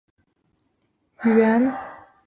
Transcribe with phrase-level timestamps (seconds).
[0.03, 0.23] 父亲
[1.25, 1.75] 是海员。